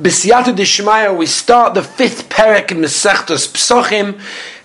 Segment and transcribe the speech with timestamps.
[0.00, 4.20] B'siyata Dishmaya, we start the fifth perek in Mesechtos Psochim,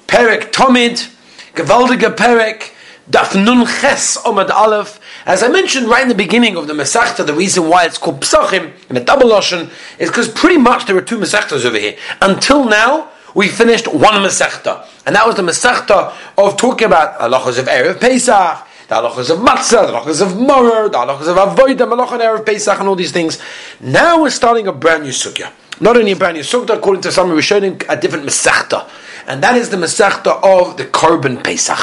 [0.07, 1.07] perek Tomid,
[1.53, 2.71] Gewaldige perek,
[3.07, 4.99] Daf Nun Ches Omad Aleph.
[5.27, 8.21] As I mentioned right in the beginning of the Masechta, the reason why it's called
[8.21, 9.69] Psochim in a double Lashon
[9.99, 11.95] is because pretty much there were two Masechtas over here.
[12.21, 14.87] Until now, we finished one Masechta.
[15.05, 19.37] And that was the Masechta of talking about halachas of Erev Pesach, the halachas of
[19.39, 22.95] matzah, the halachas of morer, the halachas of avodah, malach and erev pesach, and all
[22.95, 23.39] these things.
[23.79, 25.51] Now we're starting a brand new sugya.
[25.79, 28.89] Not only a brand new sugya, according to some Rishonim, a different mesachta,
[29.27, 31.77] and that is the mesachta of the korban pesach.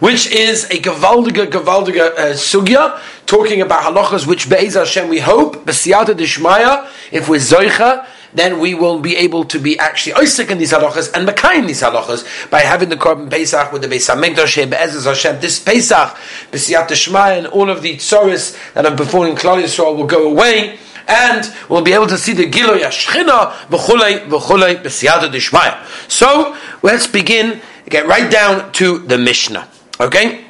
[0.00, 5.64] Which is a gavaldiga gavaldiga uh, sugya talking about halachas which be'ez Hashem we hope
[5.64, 10.58] b'siyata dishmaya if we're zoicha then we will be able to be actually oisik in
[10.58, 14.68] these halachas and makayim these halachas by having the korban Pesach with the Beis Hamikdash
[14.68, 15.40] Be'ezaz Hashem.
[15.40, 16.16] This Pesach,
[16.50, 20.30] B'siyat Shema, and all of the tzoris that are before in Klal Yisrael will go
[20.30, 25.84] away and we'll be able to see the Giloy Ashchina v'chulei v'chulei b'siyata d'shmaya.
[26.10, 29.68] So let's begin, get right down to the Mishnah.
[30.00, 30.43] Okay?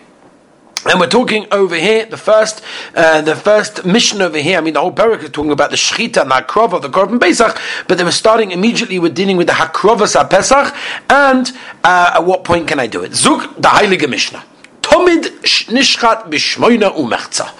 [0.86, 2.62] And we're talking over here, the first,
[2.94, 4.58] uh, the first mission over here.
[4.58, 7.18] I mean, the whole parak is talking about the shechita and the hakrova the korban
[7.18, 10.74] pesach, but they were starting immediately with dealing with the hakrovas pesach.
[11.08, 11.50] And
[11.82, 13.12] uh, at what point can I do it?
[13.12, 14.44] Zuk the heilige Mishnah.
[14.82, 15.22] Tomid
[15.68, 17.50] nishchat b'shmoina umechza.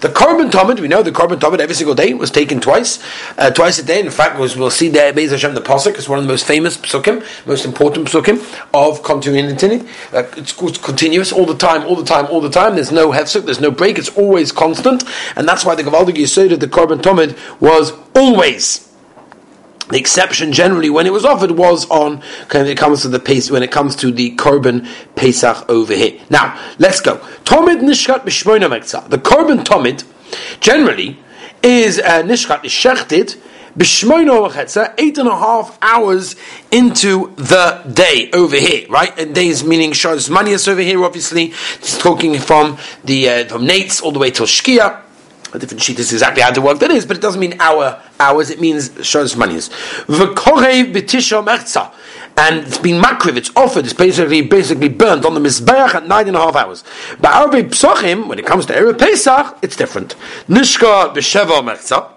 [0.00, 2.98] The korban tomid, we know the korban tomid every single day was taken twice,
[3.38, 4.00] uh, twice a day.
[4.00, 6.76] In fact, we'll see there Beis Hashem the pasuk is one of the most famous
[6.76, 8.38] psukim, most important psukim
[8.72, 9.86] of continuity.
[10.12, 12.74] Uh, it's, it's, continuous all the time, all the time, all the time.
[12.74, 13.98] There's no hefsuk, there's no break.
[13.98, 15.04] It's always constant,
[15.36, 18.93] and that's why the Gavaldig Yisod the korban tomid was always
[19.90, 23.50] the exception generally when it was offered was on when it comes to the pace
[23.50, 26.18] when it comes to the korban pesach over here.
[26.30, 27.18] Now let's go.
[27.44, 29.08] Tomid nishkat b'shmoina mekza.
[29.08, 30.04] The korban tomid
[30.60, 31.18] generally
[31.62, 33.38] is uh, nishkat is shechted
[33.76, 36.36] b'shmoina mekza eight and a half hours
[36.70, 39.16] into the day over here, right?
[39.18, 41.04] And days meaning shas manias over here.
[41.04, 45.03] Obviously, it's talking from the uh, from nates all the way till shkia
[45.54, 48.02] a different sheet is exactly how to work that is, but it doesn't mean our
[48.18, 48.50] hours.
[48.50, 49.70] It means shows monies.
[52.36, 56.26] And it's been makriv, it's offered, it's basically basically burnt on the Mizbeach at nine
[56.26, 56.82] and a half hours.
[57.20, 60.16] But when it comes to Erev Pesach, it's different.
[60.48, 62.10] Nishka b'sheva mechza,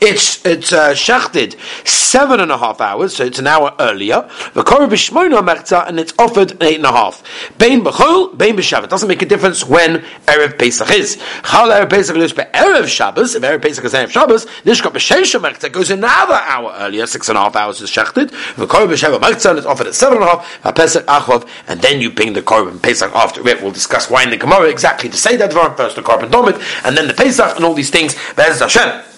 [0.00, 4.28] it's it's uh, seven and a half hours, so it's an hour earlier.
[4.54, 7.22] The merza, and it's offered eight and a half.
[7.58, 8.88] Bein b'chol, bein b'shabbos.
[8.88, 11.16] Doesn't make a difference when erev Pesach is.
[11.44, 13.34] Chal erev Pesach is erev Shabbos.
[13.34, 17.06] If erev Pesach is erev Shabbos, nishka b'sheisha goes another hour earlier.
[17.06, 18.30] Six and a half hours is shachted.
[18.56, 20.64] The korah b'sheva merza, and it's offered at seven and a half.
[20.64, 23.62] A Pesach achov, and then you bring the korban Pesach after it.
[23.62, 26.96] We'll discuss why in the Gemara exactly to say that first the korban domit, and
[26.96, 28.14] then the Pesach and all these things.
[28.34, 29.15] There's Hashem.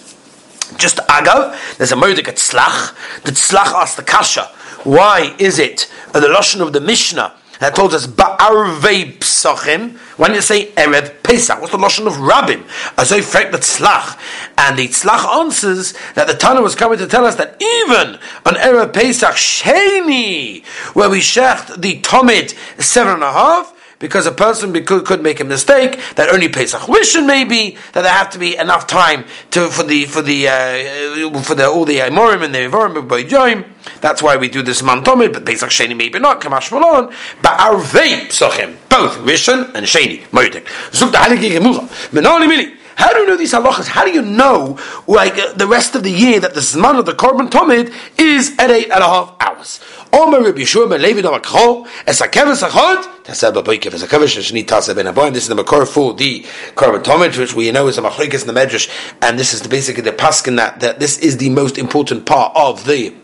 [0.77, 3.23] Just agav, there's a moedik at tzlach.
[3.23, 4.45] The tzlach asked the kasha,
[4.84, 9.97] why is it uh, the lashon of the Mishnah that told us ba'arvei psachim?
[10.19, 12.62] When you say erev pesach, what's the lashon of rabbim?
[12.97, 14.19] Azay frek the tzlach,
[14.59, 18.55] and the tzlach answers that the Tana was coming to tell us that even on
[18.55, 20.65] erev pesach sheni,
[20.95, 25.41] where we shecht the tomid seven and a half because a person could, could make
[25.41, 29.69] a mistake that only Pesach Rishon maybe that there have to be enough time to
[29.69, 33.65] for the for the uh, for the all the Amorim and the Avorim by Joim.
[34.01, 37.59] That's why we do this man Tomid, but Pesach Sheni maybe not Kamash Malon, but
[37.59, 40.65] Arvei Psachim both Rishon and Sheni Moedik.
[40.91, 41.87] Zuk the Heilige Gemara.
[42.13, 42.78] Menali Mili.
[42.99, 43.87] How do you know these halachas?
[43.87, 44.77] How do you know,
[45.07, 48.57] like uh, the rest of the year, that the zman of the korban tomid is
[48.59, 49.79] at eight and a half hours?
[50.13, 54.97] Omer Rabbi Yeshua ben Levi Damakro es hakeves achod taseh b'boikev es hakeves sheni taseh
[54.97, 55.33] ben aboyim.
[55.33, 56.43] This is the makor for the
[56.75, 58.91] korban tomid, which we know is a machlokes in the medrash,
[59.23, 62.51] and this is the, basically the paskin that, that this is the most important part
[62.57, 63.15] of the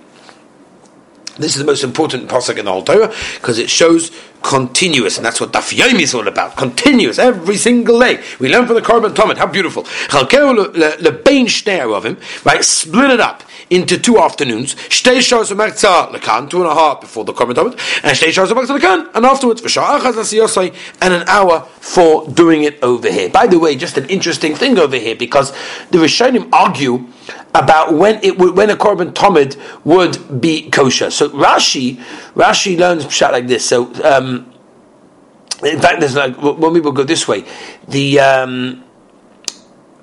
[1.36, 4.12] this is the most important pasuk in the whole Torah because it shows
[4.44, 6.56] continuous, and that's what Daf Yomi is all about.
[6.56, 8.22] Continuous, every single day.
[8.38, 9.38] We learn from the Korban Tomid.
[9.38, 9.84] How beautiful!
[12.44, 12.64] Right?
[12.64, 13.42] Split it up
[13.74, 14.74] into two afternoons.
[14.74, 17.72] Shtei shars u'mertza lekan, two and a half before the Korban Tomid,
[18.04, 22.64] and shtei shars u'mertza lekan, and afterwards for shah achaz and an hour for doing
[22.64, 23.28] it over here.
[23.28, 25.50] By the way, just an interesting thing over here because
[25.90, 27.06] the Rishonim argue
[27.54, 31.10] about when it would, when a korban tomid would be kosher.
[31.10, 31.96] So Rashi
[32.34, 33.64] Rashi learns pshat like this.
[33.68, 34.52] So um,
[35.64, 37.44] in fact, there's like when people go this way,
[37.88, 38.83] the um,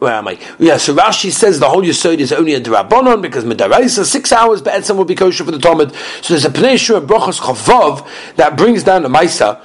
[0.01, 0.39] where am I?
[0.57, 4.59] Yeah, so Rashi says the whole Yisod is only a drabonon because Medaraisa six hours
[4.59, 5.94] but Be'etzim will be kosher for the Talmud.
[6.24, 9.63] So there's a Pnei Shua Brochos Chavav that brings down the Maisa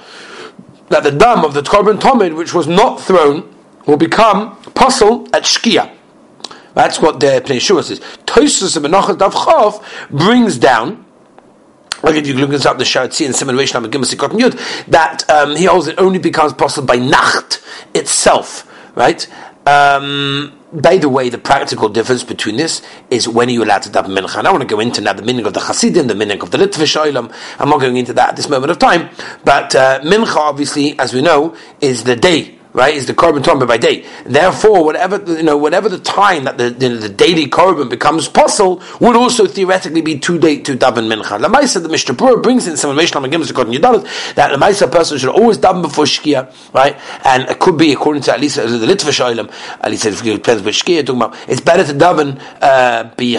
[0.89, 3.51] that the dam of the Korban Talmud, which was not thrown,
[3.87, 5.91] will become puzzle at Shkia.
[6.75, 7.99] That's what the Pnei Shua says.
[8.27, 11.03] Tosus of Menachas Dav brings down
[12.03, 15.55] like if you look up the Sharatzi and Simon Reish Lamed Gimel Yud, that um,
[15.55, 17.59] he holds it only becomes possible by Nacht
[17.95, 19.27] itself, right?
[19.67, 23.89] Um, by the way, the practical difference between this is when are you allowed to
[23.89, 24.37] daven mincha.
[24.37, 26.51] And I want to go into now the meaning of the Hasidim, the meaning of
[26.51, 27.33] the Litvish Olam.
[27.59, 29.09] I'm not going into that at this moment of time,
[29.43, 33.67] but uh, mincha, obviously, as we know, is the day right, is the korban tomba
[33.67, 34.05] by day.
[34.23, 38.81] Therefore, whatever you know, whatever the time that the, the, the daily korban becomes possible
[39.01, 41.41] would also theoretically be too late to daven mincha.
[41.41, 45.17] The Maisa, the Mishnah brings in some Mishnah Magimus according to that the Maisa person
[45.17, 46.95] should always daven before Shkia, right?
[47.25, 49.51] And it could be according to at least uh, the Litvish Olam,
[49.81, 51.35] at least it depends which Shkia you're talking about.
[51.49, 53.37] It's better to daven uh, be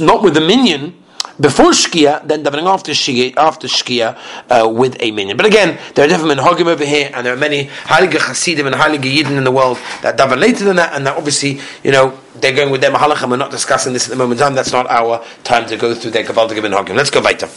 [0.00, 0.94] not with a minion
[1.40, 4.16] before Shkia, then davening after Shkia, after Shkia
[4.50, 5.36] uh, with a minion.
[5.36, 8.74] But again, there are different minhagim over here, and there are many Heilige Hasidim and
[8.76, 12.18] Heilige Yidden in the world that daven later than that, and that obviously, you know,
[12.34, 13.30] they're going with their mahalachim.
[13.30, 14.54] We're not discussing this at the moment in time.
[14.54, 16.94] That's not our time to go through their Gavaldige minhagim.
[16.94, 17.48] Let's go weiter.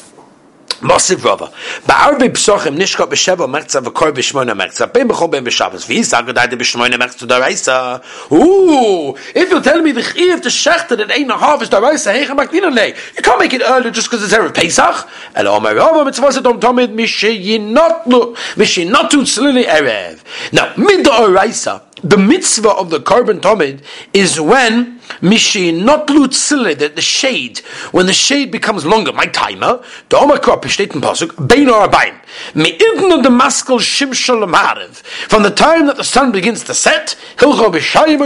[0.82, 1.52] Mosiv Rava.
[1.86, 4.92] Ba'arbe psochim nishka b'sheva mertza v'kor b'shmoina mertza.
[4.92, 5.86] Bein b'chol bein b'shabbos.
[5.86, 8.02] V'yi saga daide b'shmoina mertza daraisa.
[8.32, 12.36] Ooh, if you're telling me the chiv to shechter that ain't a harvest daraisa, heicha
[12.36, 12.96] makdina lei.
[13.16, 15.10] You can't make it earlier just because it's Erev Pesach.
[15.36, 20.24] Elo omer Rava mitzvah sedom tomid mishayinotlu, mishayinotu tzlili Erev.
[20.54, 23.82] Now, mid the oraisa, the mitzvah of the korban tomid
[24.14, 27.60] is when mishi not lutzile the, the shade.
[27.92, 29.14] When the shade becomes longer.
[29.14, 32.16] My timer the omakra steht in pasuk bein arbaim
[32.56, 34.96] me'ivna the maskal shimshal amarev
[35.30, 38.20] from the time that the sun begins to set hilcho b'shayim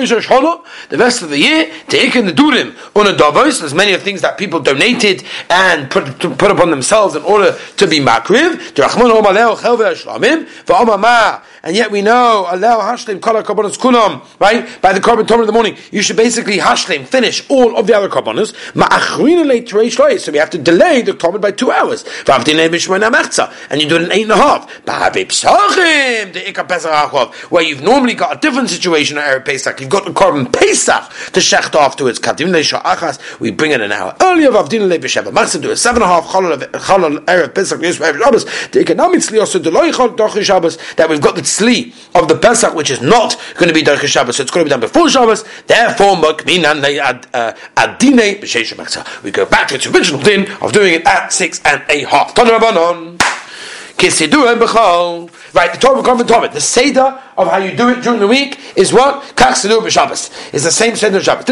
[0.90, 2.76] the rest of the year taking the durim.
[2.96, 7.16] On a davos there's many of things that people donated and put put upon themselves
[7.16, 8.74] in order to be makriv.
[8.74, 14.82] Derachmon omaleo chelve shlamim v'omama and yet we know allow hashlim kol korbanos kulam right?
[14.82, 17.96] By the korban tomer in the morning you should basically hashlim finish all of the
[17.96, 18.54] other korbanos.
[20.20, 22.04] So we have to delay the korban by two hours.
[22.28, 24.70] And you do it in eight and a half.
[27.52, 29.80] Where you've normally got a different situation at Erev Pesach.
[29.80, 32.20] You've got the korban Pesach to shecht afterwards.
[33.40, 34.50] We bring it an hour earlier.
[34.52, 37.80] Vavdin Le B'Sheva Maxim do a seven and a half Cholol Erev Pesach
[38.72, 43.68] the economically also that we've got the tzli of the Pesach, which is not going
[43.68, 45.44] to be Derech Shabbos, so it's going to be done before Shabbos.
[45.68, 46.16] Therefore,
[47.34, 47.54] uh,
[49.24, 52.36] we go back to its original din of doing it at six and a half.
[55.54, 56.50] Right, the Torah Korban Torah.
[56.50, 59.24] The Seder of how you do it during the week is what?
[59.36, 60.52] Kach Sedur b'Shabbos.
[60.54, 61.48] It's the same Seder of Shabbos.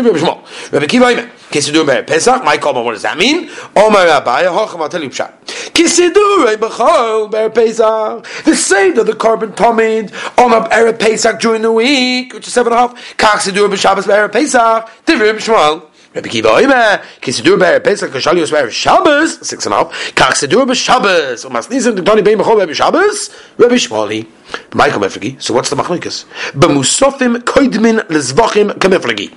[0.71, 2.03] Rabbi Kiva Omer.
[2.03, 2.43] Kisedur Pesach.
[2.43, 3.49] My Korban, what does that mean?
[3.75, 5.31] Omer Rabbi, Hochem, I'll tell you Pshat.
[5.73, 8.25] Kisedur B'chol Ber Pesach.
[8.45, 12.73] The Seder, the Korban Tomid, on up Erev Pesach during the week, which is seven
[12.73, 13.17] and a half.
[13.17, 14.89] Kach Sedur b'Shabbos Ber Pesach.
[15.07, 15.87] Rabbi Shmuel.
[16.13, 20.67] Rabbi Kiva Oime, Kisidur Ber Pesach Kashalios Ber Shabbos, six and a half, Kach Sidur
[20.67, 24.27] Ber Shabbos, Umas Nisim Toni Bein Bechol Ber Shabbos, Rabbi Shmoli.
[24.73, 26.25] Michael Mefragi, so what's the machlikas?
[26.51, 29.33] B'musofim koidmin lezvachim kamefragi.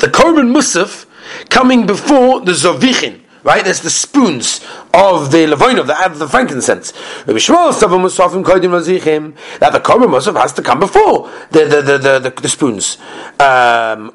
[0.00, 1.06] The Korban Musaf
[1.48, 3.64] coming before the Zovichin, right?
[3.64, 4.60] There's the spoons
[4.94, 6.92] of the levoinov, the of the frankincense.
[7.26, 7.34] That
[9.72, 12.98] the korban musaf has to come before the the the the, the, the spoons.
[13.40, 14.12] Um,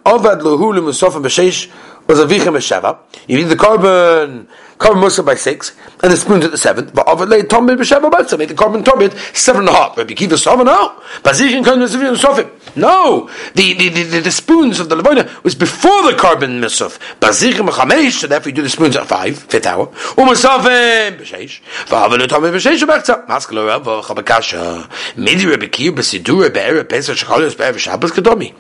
[2.08, 2.98] was a vichem Sheva.
[3.28, 6.94] You need the korban korban musaf by six, and the spoons at the seventh.
[6.94, 9.98] But of it lay tomid b'sheva b'tzah, make the korban tomid seven and a half.
[9.98, 14.96] Rabbi Kiva Sova no, bazichin korban musaf No, the, the, the, the, spoons of the
[14.96, 17.00] levona was before the korban musaf.
[17.20, 19.88] Bazichin b'chamesh, so therefore you do the spoons at five, fifth hour.
[19.88, 23.28] Umusafim b'sheish, v'avel tomid b'sheish b'tzah.
[23.28, 25.18] Maskalo rav v'chabakasha.
[25.18, 28.54] Midi Rabbi Kiva b'sidur be'er pesach shechalios be'er v'shabbos kadomi.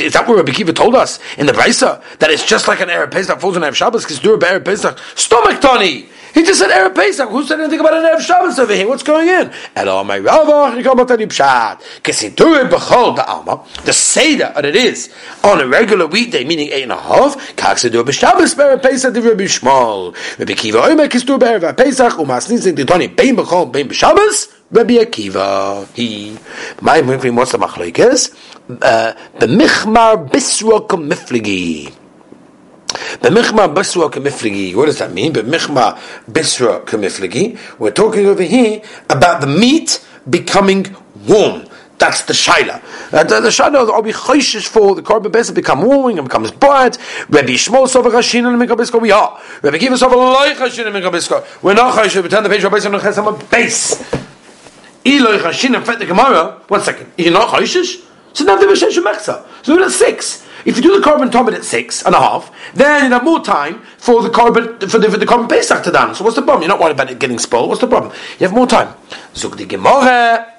[0.00, 2.88] Is that what Rabbi Kiva told us in the Brisa that it's just like an
[2.88, 6.08] Erev Pesach falls on Erev Shabbos because do a Erev Pesach stomach Tony.
[6.34, 7.28] He just said Erev Pesach.
[7.28, 8.88] Who said anything about an Erev Shabbos over here?
[8.88, 9.52] What's going in?
[9.76, 9.88] And
[13.86, 15.14] the seder that it is
[15.44, 17.34] on a regular weekday, meaning eight and a half.
[17.34, 17.42] Do
[18.04, 20.38] b'Shabbos Erev Pesach divrei b'Shmol.
[20.38, 24.48] Rabbi Kiva oimer kis do b'Erev Pesach umasnin sin titoni bein bechol bein b'Shabbos.
[24.72, 26.38] Rabbi Akiva, he,
[26.80, 28.34] my what's the machlekes?
[28.70, 31.92] Uh, the michmar bisra kamifligi.
[33.22, 34.74] B'michma bisra kamifligi.
[34.74, 35.32] What does that mean?
[35.32, 35.96] B'michma
[36.28, 37.56] bisra kamifligi.
[37.78, 40.94] We're talking over here about the meat becoming
[41.28, 41.64] warm.
[41.98, 42.82] That's the shaila.
[43.12, 46.50] Uh, the, the shaila will be choishish for the korban bezah become warming and becomes
[46.50, 46.98] bright.
[47.28, 49.40] Rabbi Shmuel sover chashin and mikabisko we are.
[49.62, 51.62] Rabbi Kiva sover loy chashin and mikabisko.
[51.62, 52.24] We're not chashin.
[52.24, 52.64] We turn the page.
[52.64, 54.02] Rabbi Shmuel chesam a base.
[55.04, 56.60] Eloy chashin and fet the Gemara.
[56.66, 57.12] One second.
[57.16, 58.04] You're not choshish.
[58.32, 59.46] So now the b'shesh mechza.
[59.64, 60.44] So we're at six.
[60.64, 63.40] If you do the korban tomid at six and a half, then you have more
[63.40, 66.18] time for the korban for the, for the korban pesach to dance.
[66.18, 66.62] So what's the problem?
[66.62, 67.68] You're not worried about it getting spoiled.
[67.68, 68.12] What's the problem?
[68.38, 68.94] You have more time.
[69.34, 70.51] Zuk the Gemara.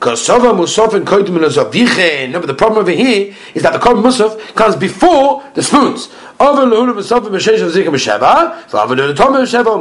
[0.00, 4.54] Kosova Musaf and Koidim No, but the problem over here is that the korban musaf
[4.54, 6.08] comes before the spoons.
[6.40, 7.76] Over Musaf and Meshesh of
[8.74, 9.34] Over Lehuna Tom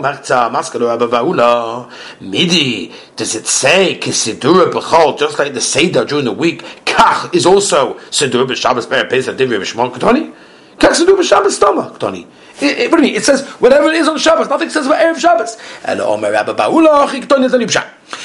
[0.03, 1.89] Machza Maskalo.
[2.19, 2.93] Midi.
[3.15, 6.63] Does it say Kisidura Bechol just like the Seder during the week?
[6.83, 10.33] Kach is also Sidura B'Shabbos Be'er Pesach Divri B'Shmon Ketoni.
[10.77, 12.27] Kach Sidura Stoma Ketoni.
[12.61, 13.15] It, mean?
[13.15, 14.49] It says whatever it is on Shabbos.
[14.49, 15.55] Nothing says about Erev Shabbos.
[15.87, 16.33] Omer.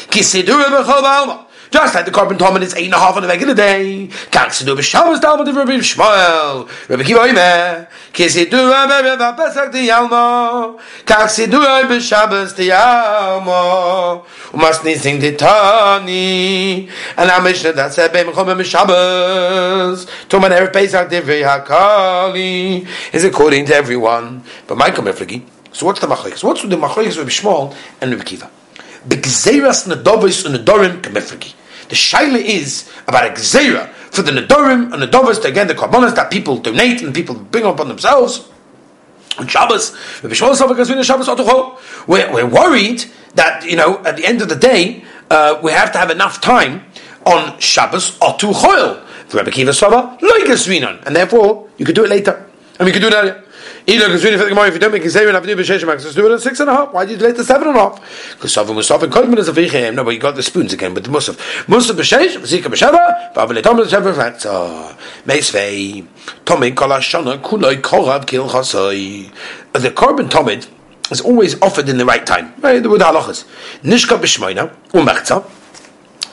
[0.08, 1.46] Kisidura Bechol Ba'alma.
[1.74, 4.06] Just like the korban tomid is eight and a half on a regular day.
[4.30, 6.68] Kaksidu b'Shabbos Talmud of Rabbi Shmuel.
[6.88, 7.88] Rabbi Kiva Omer.
[8.12, 10.78] Kisidu Rabbi Pesach di Yalmo.
[11.04, 14.24] Kaksidu b'Shabbos di Yalmo.
[14.52, 16.88] Umasni sing di Tani.
[17.16, 20.06] And our Mishnah that said Beim Chomem b'Shabbos.
[20.28, 22.86] Tuman Erev Pesach Divrei HaKali.
[23.12, 24.44] Is according to everyone.
[24.68, 25.42] But my Meflagi.
[25.72, 26.44] So what's the machlekes?
[26.44, 28.48] What's the machlekes of Rabbi Shmuel and Rabbi Kiva?
[29.08, 31.54] Begzeras Nadovis and Nadorim Kemeflagi.
[31.88, 33.30] The shaila is about a
[34.10, 37.88] for the nedorim and nedovas, again the korbanos that people donate and people bring upon
[37.88, 38.48] themselves.
[39.38, 39.96] On Shabbos,
[42.06, 45.98] we're, worried that you know at the end of the day uh, we have to
[45.98, 46.84] have enough time
[47.26, 49.00] on Shabbos or to choil.
[49.34, 52.46] Rebbe Kiva Sava, and therefore you could do it later,
[52.78, 53.43] and we could do it earlier.
[53.87, 56.13] Either because really for the Gemara, if you don't make a seven after b'sheish max,
[56.13, 56.93] do it at six and a half.
[56.93, 58.33] Why did you delay to seven and a half?
[58.35, 59.95] Because Sav Musaf and Kodman is a vichem.
[59.95, 61.35] No, but you got the spoons again with the Musaf.
[61.65, 64.95] Musaf b'sheish, Zika b'sheva, Vavle Tom b'sheva factor.
[65.25, 66.05] Meisvei,
[66.45, 69.31] Tomei kol hashana kuloi korav kil chasoi.
[69.73, 70.67] The korban tomid
[71.11, 72.53] is always offered in the right time.
[72.59, 73.45] Right, with the halachas.
[73.81, 75.43] Nishka b'shmoina, umechza,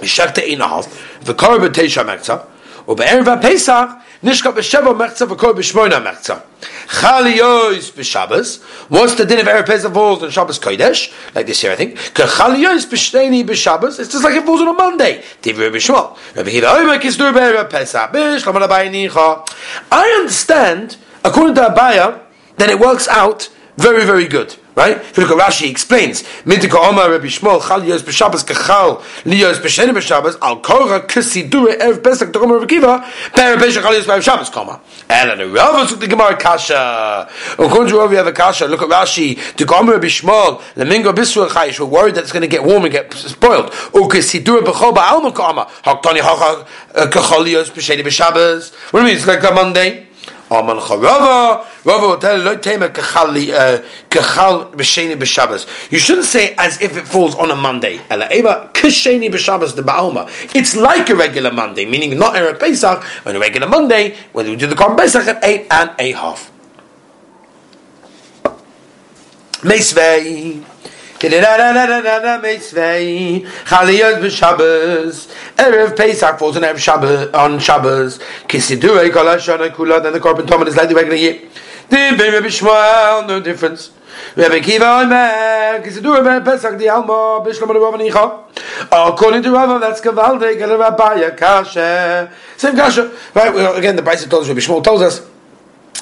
[0.01, 0.87] b'shakta ein a half,
[1.25, 2.47] v'korban teisha mechza,
[2.87, 6.42] ובערב Pesach nishka b'sheva mechza v'kor b'shmoina mechza.
[6.88, 8.62] Chaliyos b'Shabbos.
[8.90, 11.14] What's the din of Erev Pesach falls on Shabbos Kodesh?
[11.36, 11.96] Like this here, I think.
[11.98, 14.00] Chaliyos b'shteni b'Shabbos.
[14.00, 15.24] It's just like it falls on a Monday.
[15.42, 16.18] Divrei b'Shmuel.
[16.36, 18.12] Rabbi b'Erev Pesach.
[18.12, 19.48] Abayi
[19.92, 22.20] I understand, according to Abaya,
[22.58, 24.56] that it works out very, very good.
[24.74, 24.98] Right?
[24.98, 30.38] If look at Rashi, explains, Omar Rabbi Shmuel, Chal Yos B'Shabbos, Kachal, Liyos B'Sheni B'Shabbos,
[30.42, 30.62] Al
[31.50, 31.76] Dure,
[32.32, 34.80] Tokom Rabbi Kiva, Per Chal Yos Koma.
[35.10, 37.30] And the Rav took the Gemara Kasha.
[37.60, 38.66] According to Rav, have a Kasha.
[38.68, 42.48] Look at Rashi, to Gomer Rabbi Shmuel, Lemingo Chayish, we're worried that it's going to
[42.48, 43.74] get warm and get spoiled.
[43.94, 44.62] O Dure
[46.94, 48.74] Kachal uh, Yos B'Sheni B'Shabbos.
[48.92, 49.18] What do you mean?
[49.18, 50.08] It's like a Monday.
[50.52, 53.82] Rava will tell you, uh,
[54.76, 55.92] b'sheni b'Shabbos.
[55.92, 58.02] You shouldn't say as if it falls on a Monday.
[58.10, 59.76] Ela b'Shabbos.
[60.54, 64.58] It's like a regular Monday, meaning not Erev Pesach, but a regular Monday, when we
[64.58, 66.52] do the Korban Pesach at eight and a half.
[69.62, 70.66] Meisvei.
[73.66, 75.28] Chaliyot b'Shabbos.
[75.56, 78.20] Erev Pesach falls on Erev Shabbos, on Shabbos.
[78.48, 80.02] Kisidurei kol hashana kula.
[80.02, 81.40] Then the korban tomid is like the regular year.
[81.90, 83.92] Din ben Rabbi Shmuel, no difference.
[84.36, 88.40] Rabbi Kiva Omer, Kisidurei Pesach di Alma, Bishlam Rav Nicha.
[88.92, 92.32] According to Rava, that's Kavalde, Gel Rabbi Kasha.
[92.58, 93.12] Same Kasha.
[93.36, 95.22] Right, well, again, the Brisa tells us, Rabbi Shmuel tells us,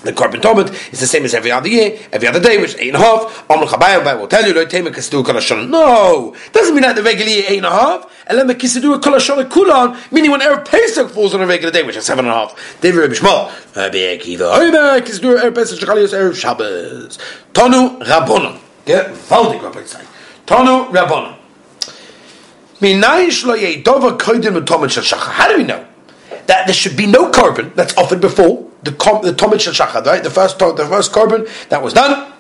[0.04, 2.94] the korban tomid is the same as every other year, every other day, which eight
[2.94, 3.46] and a half.
[3.50, 5.70] Amr Chabayim will tell you, Kisidu Kalashon.
[5.70, 8.26] No, doesn't mean that the regular year eight and a half.
[8.30, 12.06] Elema Kisidu Kalashon Kulan, meaning when Erev Pesach falls on a regular day, which is
[12.06, 12.80] seven and a half.
[12.80, 17.18] David Rabbi Shmuel, Rabbi Akiva, Omer Kisidu Erev Pesach Shechalios Erev Shabbos.
[17.54, 18.58] Tonu Rabbonon.
[18.86, 19.82] Get Valdik Rabbi.
[20.46, 21.36] Tonu Rabbonon.
[22.80, 25.86] Minayin Shlo Kodim Tomid Shel How do we know
[26.48, 28.69] that there should be no korban that's offered before?
[28.84, 30.24] The the Tomid Shel Shachad, right?
[30.24, 32.32] The first the first korban that was done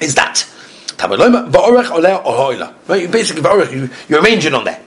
[0.00, 0.46] is that.
[2.88, 3.02] Right?
[3.02, 3.42] You basically,
[3.76, 4.80] you, you're arranging on there.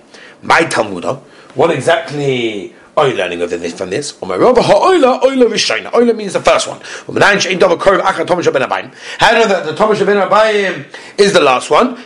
[0.44, 1.06] My Talmud,
[1.56, 4.12] what exactly are you learning of this from this?
[4.20, 6.82] Oila means the first one.
[6.82, 10.86] How do you know that the Thomas Ben Abayim
[11.18, 11.98] is the last one?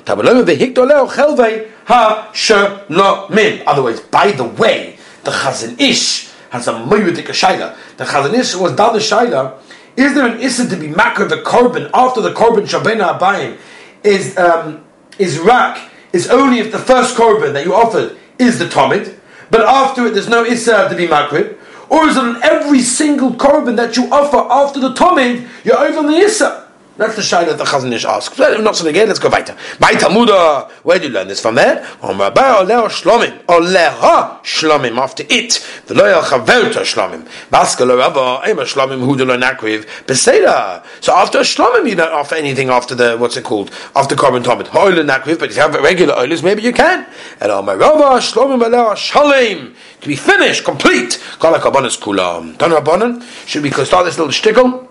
[3.67, 7.75] Otherwise, by the way, the Chazon Ish has a moyudik shaila.
[7.97, 9.59] The Chazon Ish was done the shaila.
[9.95, 13.57] Is there an issa to be makar the korban after the korban shabena abayim
[14.03, 14.83] is um,
[15.19, 19.17] is rak is only if the first korban that you offered is the tomid,
[19.49, 21.55] but after it there's no issa to be makar.
[21.89, 26.01] Or is it on every single korban that you offer after the tomid you're over
[26.07, 26.64] the issa?
[26.97, 28.37] That's the shine that the Chazon Ish asks.
[28.37, 29.57] Well, not something again, let's go weiter.
[29.81, 31.85] My Talmuda, where do you learn this from there?
[32.01, 37.27] On Rabba Oleh Shlomim, Oleha Shlomim, after it, the Loyal Chavelta Shlomim.
[37.49, 40.85] Baska Lo Rabba, Ema Shlomim, Hudu Lo Nakriv, Beseda.
[41.01, 43.71] So after Shlomim, you don't offer anything after the, what's it called?
[43.93, 44.67] After Korban Tomit.
[44.67, 47.05] Hoyle Nakriv, but if you have regular oilers, maybe you can.
[47.41, 51.21] And on Rabba, Shlomim Oleha Shalim, to be finished, complete.
[51.39, 52.57] Kala Kabbanas Kulam.
[52.57, 54.84] Don Rabbanan, should we start this little shtickle?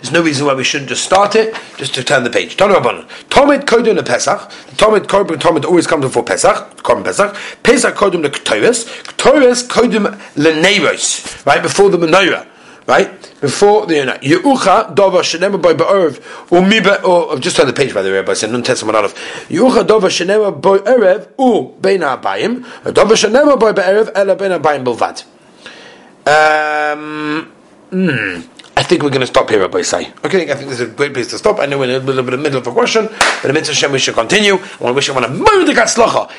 [0.00, 2.56] There's no reason why we shouldn't just start it, just to turn the page.
[2.56, 3.06] Tanu Rabbanon.
[3.28, 4.48] Tomid Kodum le Pesach.
[4.48, 6.82] The Tomid Korban Tomid always comes before Pesach.
[6.82, 7.36] Korban Pesach.
[7.62, 8.86] Pesach Kodum le Ktoris.
[9.02, 10.04] Ktoris Kodum
[10.36, 11.44] le Neiros.
[11.44, 12.46] Right before the menorah.
[12.86, 13.10] Right
[13.42, 16.16] before the Yehucha Dova Shenema by Be'erev
[16.50, 19.14] or Miba or just on the page by the way, by saying Nun Tetzim Aleph.
[19.48, 22.64] Yehucha Dova Shenema by Erev u Bein Abayim.
[22.84, 25.24] Dova Shenema by Be'erev Ela Bein Abayim Bilvad.
[26.26, 27.52] Um.
[27.90, 28.59] Hmm.
[28.90, 30.12] I think we're going to stop here, Rabbi Say.
[30.24, 31.60] Okay, I think this is a great place to stop.
[31.60, 33.08] I know we're in a little bit of the middle of a question,
[33.40, 34.54] but in Hashem we should continue.
[34.54, 35.70] I want to wish everyone a murder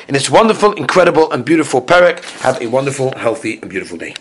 [0.06, 2.22] in this wonderful, incredible, and beautiful parak.
[2.40, 4.14] Have a wonderful, healthy, and beautiful day.